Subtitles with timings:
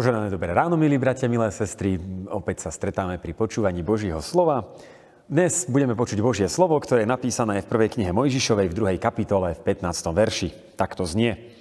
[0.00, 2.00] Poženané dobré ráno, milí bratia, milé sestry.
[2.32, 4.72] Opäť sa stretáme pri počúvaní Božího slova.
[5.28, 9.52] Dnes budeme počuť Božie slovo, ktoré je napísané v prvej knihe Mojžišovej v druhej kapitole
[9.52, 9.84] v 15.
[10.16, 10.48] verši.
[10.80, 11.52] Takto znie.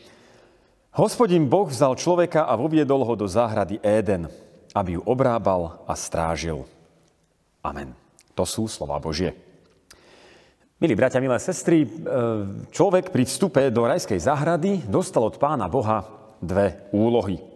[0.95, 4.31] Hospodin Boh vzal človeka a voviedol ho do záhrady Éden,
[4.71, 6.63] aby ju obrábal a strážil.
[7.59, 7.91] Amen.
[8.39, 9.35] To sú slova Božie.
[10.79, 11.87] Milí bratia, milé sestry, e,
[12.71, 16.07] človek pri vstupe do rajskej záhrady dostal od pána Boha
[16.39, 17.48] dve úlohy.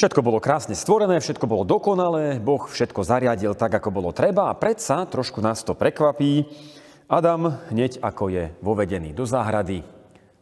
[0.00, 4.56] Všetko bolo krásne stvorené, všetko bolo dokonalé, Boh všetko zariadil tak, ako bolo treba a
[4.56, 6.48] predsa trošku nás to prekvapí.
[7.04, 9.84] Adam, hneď ako je vovedený do záhrady,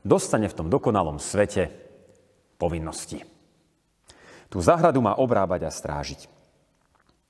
[0.06, 1.74] dostane v tom dokonalom svete
[2.54, 3.26] povinnosti.
[4.46, 6.30] Tú záhradu má obrábať a strážiť.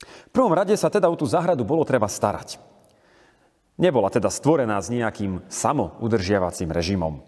[0.04, 2.60] V prvom rade sa teda o tú záhradu bolo treba starať.
[3.80, 7.24] Nebola teda stvorená s nejakým samoudržiavacím režimom.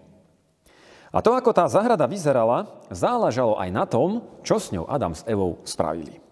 [1.11, 5.27] A to, ako tá záhrada vyzerala, záležalo aj na tom, čo s ňou Adam s
[5.27, 6.23] Evou spravili.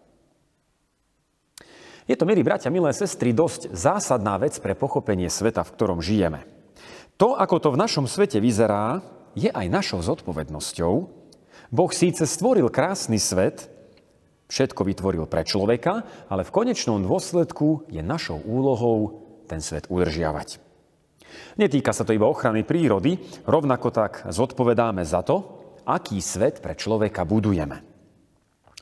[2.06, 6.46] Je to, milí bratia, milé sestry, dosť zásadná vec pre pochopenie sveta, v ktorom žijeme.
[7.18, 9.02] To, ako to v našom svete vyzerá,
[9.34, 10.94] je aj našou zodpovednosťou.
[11.68, 13.68] Boh síce stvoril krásny svet,
[14.48, 20.67] všetko vytvoril pre človeka, ale v konečnom dôsledku je našou úlohou ten svet udržiavať.
[21.56, 27.24] Netýka sa to iba ochrany prírody, rovnako tak zodpovedáme za to, aký svet pre človeka
[27.24, 27.80] budujeme.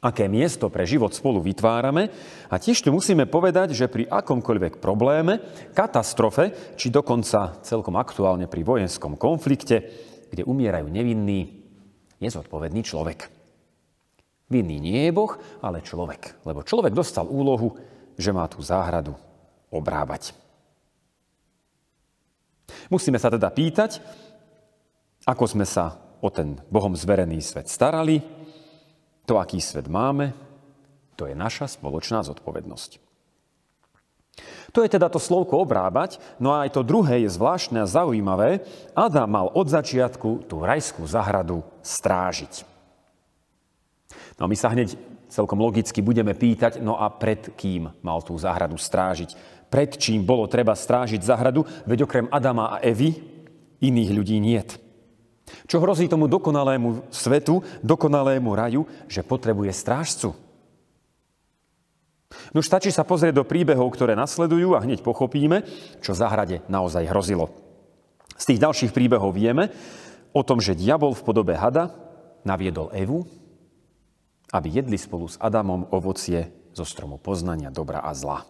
[0.05, 2.13] Aké miesto pre život spolu vytvárame
[2.53, 5.41] a tiež tu musíme povedať, že pri akomkoľvek probléme,
[5.73, 9.89] katastrofe, či dokonca celkom aktuálne pri vojenskom konflikte,
[10.29, 11.65] kde umierajú nevinní,
[12.21, 13.33] je zodpovedný človek.
[14.47, 15.33] Vinný nie je Boh,
[15.65, 17.75] ale človek, lebo človek dostal úlohu,
[18.15, 19.17] že má tú záhradu
[19.73, 20.46] obrábať.
[22.87, 23.99] Musíme sa teda pýtať,
[25.27, 28.23] ako sme sa o ten Bohom zverený svet starali,
[29.27, 30.31] to, aký svet máme,
[31.19, 33.03] to je naša spoločná zodpovednosť.
[34.77, 38.61] To je teda to slovko obrábať, no a aj to druhé je zvláštne a zaujímavé.
[38.93, 42.69] Adam mal od začiatku tú rajskú zahradu strážiť.
[44.37, 48.35] No a my sa hneď celkom logicky budeme pýtať, no a pred kým mal tú
[48.39, 49.35] záhradu strážiť?
[49.67, 51.67] Pred čím bolo treba strážiť záhradu?
[51.85, 53.19] Veď okrem Adama a Evy
[53.83, 54.79] iných ľudí niet.
[55.71, 60.35] Čo hrozí tomu dokonalému svetu, dokonalému raju, že potrebuje strážcu?
[62.51, 65.63] No stačí sa pozrieť do príbehov, ktoré nasledujú a hneď pochopíme,
[66.03, 67.55] čo záhrade naozaj hrozilo.
[68.35, 69.71] Z tých ďalších príbehov vieme
[70.35, 71.95] o tom, že diabol v podobe hada
[72.43, 73.25] naviedol Evu,
[74.57, 78.49] aby jedli spolu s Adamom ovocie zo stromu poznania dobra a zla.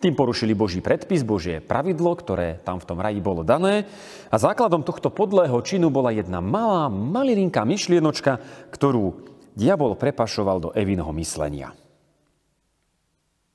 [0.00, 3.88] Tým porušili Boží predpis, Božie pravidlo, ktoré tam v tom raji bolo dané.
[4.28, 8.40] A základom tohto podlého činu bola jedna malá, malilinká myšlienočka,
[8.76, 9.24] ktorú
[9.56, 11.72] diabol prepašoval do Evinho myslenia.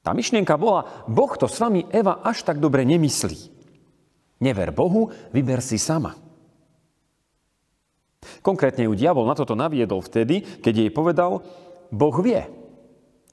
[0.02, 3.54] Tá myšlienka bola, Boh to s vami, Eva, až tak dobre nemyslí.
[4.42, 6.25] Never Bohu, vyber si sama.
[8.46, 11.42] Konkrétne ju diabol na toto naviedol vtedy, keď jej povedal,
[11.90, 12.46] Boh vie,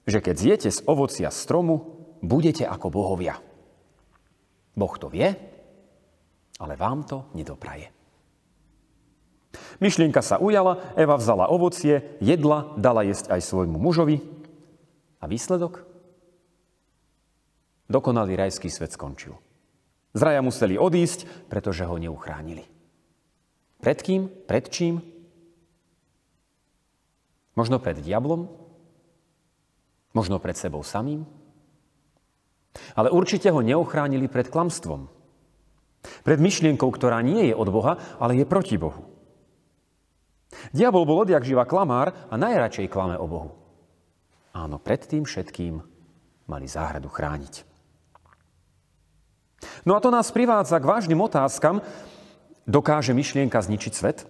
[0.08, 3.36] že keď zjete z ovocia stromu, budete ako bohovia.
[4.72, 5.28] Boh to vie,
[6.56, 7.92] ale vám to nedopraje.
[9.84, 14.24] Myšlienka sa ujala, Eva vzala ovocie, jedla, dala jesť aj svojmu mužovi.
[15.20, 15.84] A výsledok?
[17.92, 19.36] Dokonalý rajský svet skončil.
[20.16, 22.64] Z raja museli odísť, pretože ho neuchránili.
[23.82, 24.30] Pred kým?
[24.46, 25.02] Pred čím?
[27.58, 28.46] Možno pred diablom?
[30.14, 31.26] Možno pred sebou samým?
[32.94, 35.10] Ale určite ho neochránili pred klamstvom.
[36.22, 39.12] Pred myšlienkou, ktorá nie je od Boha, ale je proti Bohu.
[40.70, 43.50] Diabol bol odjak živa klamár a najradšej klame o Bohu.
[44.52, 45.80] Áno, pred tým všetkým
[46.46, 47.64] mali záhradu chrániť.
[49.82, 51.80] No a to nás privádza k vážnym otázkam.
[52.66, 54.24] Dokáže myšlienka zničiť svet?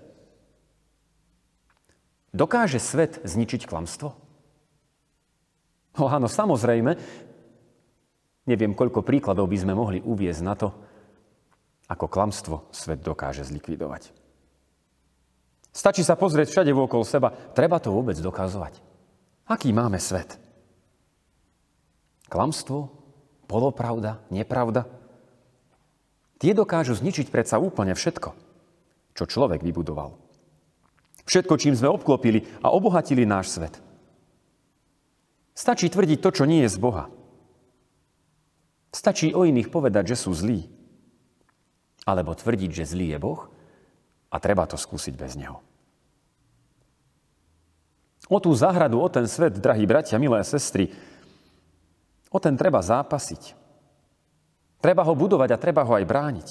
[2.32, 4.17] Dokáže svet zničiť klamstvo?
[6.00, 6.96] No áno, samozrejme,
[8.43, 10.75] Neviem, koľko príkladov by sme mohli uviezť na to,
[11.87, 14.11] ako klamstvo svet dokáže zlikvidovať.
[15.73, 17.31] Stačí sa pozrieť všade okolo seba.
[17.55, 18.82] Treba to vôbec dokazovať.
[19.46, 20.37] Aký máme svet?
[22.29, 22.90] Klamstvo?
[23.46, 24.20] Polopravda?
[24.29, 24.84] Nepravda?
[26.43, 28.35] Tie dokážu zničiť predsa úplne všetko,
[29.15, 30.19] čo človek vybudoval.
[31.23, 33.79] Všetko, čím sme obklopili a obohatili náš svet.
[35.55, 37.06] Stačí tvrdiť to, čo nie je z Boha.
[38.91, 40.67] Stačí o iných povedať, že sú zlí.
[42.03, 43.47] Alebo tvrdiť, že zlý je Boh
[44.27, 45.62] a treba to skúsiť bez Neho.
[48.27, 50.91] O tú záhradu, o ten svet, drahí bratia, milé sestry,
[52.35, 53.62] o ten treba zápasiť.
[54.82, 56.49] Treba ho budovať a treba ho aj brániť.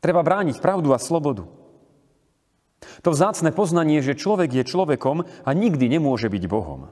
[0.00, 1.44] Treba brániť pravdu a slobodu.
[3.04, 6.88] To vzácne poznanie, že človek je človekom a nikdy nemôže byť Bohom.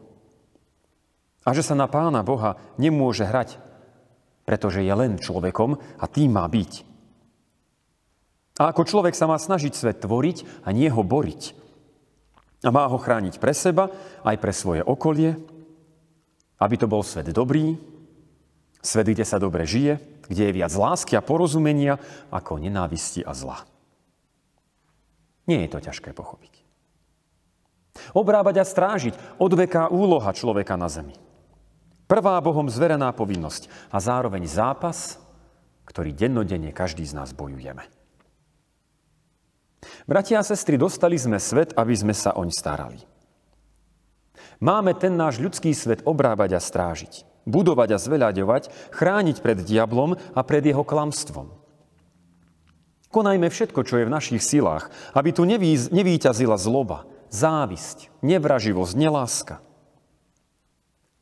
[1.44, 3.56] A že sa na Pána Boha nemôže hrať,
[4.44, 6.84] pretože je len človekom a tým má byť.
[8.61, 11.56] A ako človek sa má snažiť svet tvoriť a nie ho boriť.
[12.64, 13.93] A má ho chrániť pre seba,
[14.25, 15.37] aj pre svoje okolie,
[16.61, 17.76] aby to bol svet dobrý,
[18.85, 19.97] svet, kde sa dobre žije,
[20.29, 21.97] kde je viac lásky a porozumenia
[22.29, 23.65] ako nenávisti a zla.
[25.49, 26.65] Nie je to ťažké pochopiť.
[28.13, 31.17] Obrábať a strážiť odveká úloha človeka na zemi.
[32.05, 35.17] Prvá Bohom zverená povinnosť a zároveň zápas,
[35.89, 37.85] ktorý dennodenne každý z nás bojujeme.
[40.05, 43.01] Bratia a sestry, dostali sme svet, aby sme sa oň starali.
[44.61, 50.41] Máme ten náš ľudský svet obrábať a strážiť, budovať a zveľaďovať, chrániť pred diablom a
[50.44, 51.52] pred jeho klamstvom.
[53.14, 59.62] Konajme všetko, čo je v našich silách, aby tu nevýťazila zloba, závisť, nevraživosť, neláska.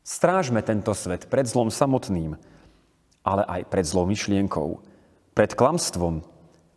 [0.00, 2.40] Strážme tento svet pred zlom samotným,
[3.22, 4.82] ale aj pred zlou myšlienkou,
[5.36, 6.24] pred klamstvom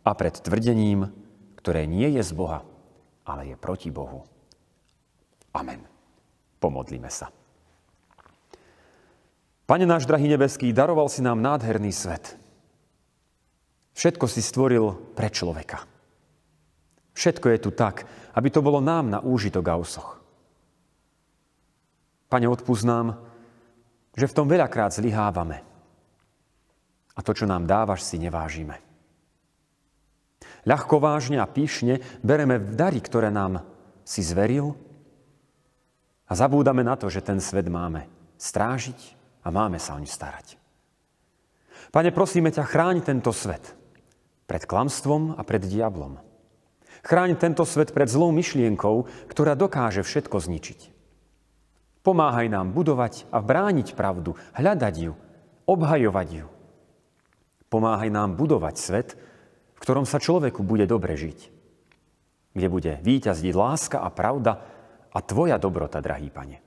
[0.04, 1.10] a pred tvrdením,
[1.58, 2.62] ktoré nie je z Boha,
[3.26, 4.22] ale je proti Bohu.
[5.56, 5.80] Amen.
[6.60, 7.32] Pomodlíme sa.
[9.66, 12.38] Pane náš drahý nebeský, daroval si nám nádherný svet.
[13.98, 15.82] Všetko si stvoril pre človeka.
[17.16, 18.06] Všetko je tu tak,
[18.38, 20.22] aby to bolo nám na úžitok a osoch.
[22.30, 22.86] Pane, odpúsť
[24.16, 25.64] že v tom veľakrát zlyhávame.
[27.16, 28.78] A to, čo nám dávaš, si nevážime.
[30.68, 33.64] Ľahko vážne a píšne bereme v dary, ktoré nám
[34.04, 34.76] si zveril
[36.28, 38.04] a zabúdame na to, že ten svet máme
[38.36, 39.15] strážiť
[39.46, 40.58] a máme sa o ňu starať.
[41.94, 43.78] Pane, prosíme ťa, chráň tento svet
[44.50, 46.18] pred klamstvom a pred diablom.
[47.06, 50.80] Chráň tento svet pred zlou myšlienkou, ktorá dokáže všetko zničiť.
[52.02, 55.12] Pomáhaj nám budovať a brániť pravdu, hľadať ju,
[55.66, 56.46] obhajovať ju.
[57.70, 59.08] Pomáhaj nám budovať svet,
[59.74, 61.38] v ktorom sa človeku bude dobre žiť.
[62.54, 64.62] Kde bude výťazdiť láska a pravda
[65.10, 66.62] a Tvoja dobrota, drahý Pane.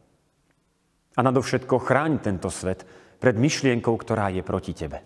[1.20, 2.88] A nadovšetko chráň tento svet
[3.20, 5.04] pred myšlienkou, ktorá je proti Tebe.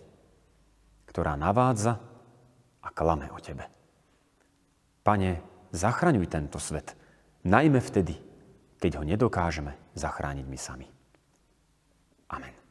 [1.10, 1.98] Ktorá navádza
[2.78, 3.66] a klame o Tebe.
[5.02, 5.42] Pane,
[5.74, 6.94] zachraňuj tento svet,
[7.42, 8.14] najmä vtedy,
[8.78, 10.86] keď ho nedokážeme zachrániť my sami.
[12.30, 12.63] Amen.